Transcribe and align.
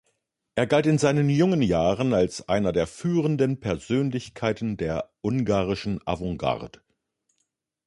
Er 0.55 0.65
galt 0.65 0.87
in 0.87 0.97
seinen 0.97 1.29
jungen 1.29 1.61
Jahren 1.61 2.15
als 2.15 2.49
einer 2.49 2.71
der 2.71 2.87
führenden 2.87 3.59
Persönlichkeiten 3.59 4.75
der 4.75 5.11
ungarischen 5.21 5.99
Avantgarde. 6.07 6.81